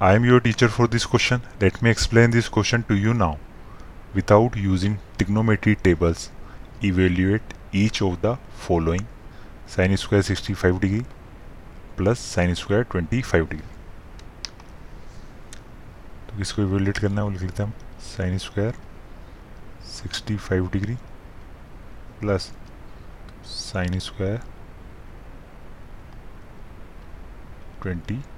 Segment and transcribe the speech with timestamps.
[0.00, 1.42] I am your teacher for this question.
[1.60, 3.38] Let me explain this question to you now.
[4.12, 6.30] Without using trigonometry tables,
[6.82, 9.06] evaluate each of the following
[9.66, 11.04] sin square 65 degree
[11.96, 13.70] plus sin square 25 degree.
[16.28, 18.74] तो किसको evaluate करना है वो लिख लेते हैं हम sine square
[19.94, 20.94] 65 degree
[22.20, 22.52] plus
[23.46, 24.40] sine square
[27.86, 28.33] 25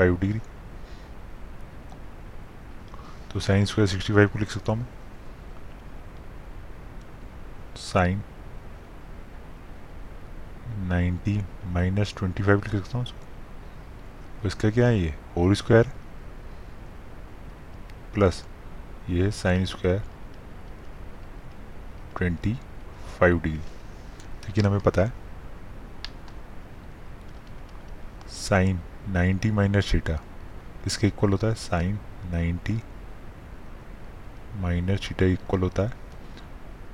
[0.00, 0.40] degree
[3.32, 4.86] तो साइन स्क्वायर 65 को लिख सकता हूँ मैं।
[7.76, 8.22] साइन
[10.90, 13.06] 90 माइनस ट्वेंटी फाइव लिख सकता हूँ
[14.42, 15.14] तो इसका क्या है ये?
[15.36, 15.90] होल स्क्वायर
[18.14, 18.44] प्लस
[19.10, 20.02] ये है sine square
[22.16, 22.58] twenty
[23.20, 25.23] five degree लेकिन हमें पता है
[28.44, 28.80] साइन
[29.12, 30.18] 90 माइनस थीटा।
[30.86, 31.54] इसके इक्वल होता है?
[31.54, 31.98] साइन
[32.32, 32.80] 90
[34.62, 35.92] माइनस थीटा इक्वल होता है।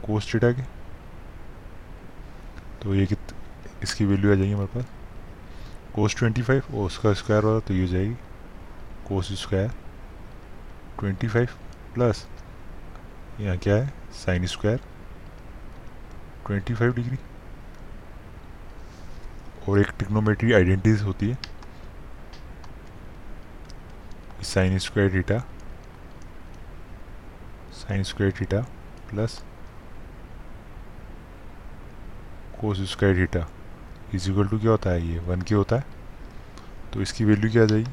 [0.04, 0.62] कोस थीटा के?
[2.82, 3.34] तो ये कित,
[3.82, 4.84] इसकी वैल्यू आ जाएगी हमारे पास।
[5.94, 8.14] कोस 25 और उसका स्क्वायर होगा तो ये हो जाएगी।
[9.08, 9.70] कोस स्क्वायर
[11.00, 11.50] 25
[11.94, 12.26] प्लस
[13.40, 13.92] यहाँ क्या है?
[14.14, 14.80] Sine square
[16.46, 17.18] 25 degree.
[19.68, 21.38] और एक टिक्नोमेट्री आइडेंटिटीज होती है।
[24.44, 25.38] Sine square theta,
[27.72, 28.60] sine square theta
[29.10, 29.42] plus
[32.60, 33.46] cos square theta.
[34.14, 35.06] Is equal to क्या होता है?
[35.06, 35.84] ये वन के होता है।
[36.92, 37.90] तो इसकी वैल्यू क्या आ जाएगी?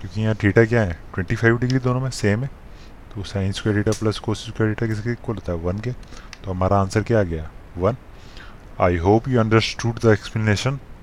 [0.00, 0.98] क्योंकि यहाँ थीटा क्या है?
[1.14, 2.50] ट्वेंटी फाइव डिग्री दोनों में सेम है।
[3.14, 5.58] तो sine square theta plus cos square theta किसके इक्वल होता है?
[5.58, 5.92] वन के।
[6.44, 7.50] तो हमारा आंसर क्या आ गया?
[7.78, 7.96] One.
[8.80, 10.78] I hope you understood the explanation